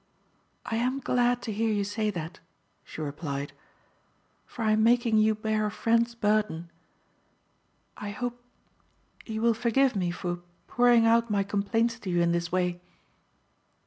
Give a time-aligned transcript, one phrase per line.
[0.65, 2.39] "I am glad to hear you say that,"
[2.83, 3.53] she replied,
[4.47, 6.71] "for I am making you bear a friend's burden.
[7.95, 8.41] I hope
[9.27, 12.81] you will forgive me for pouring out my complaints to you in this way."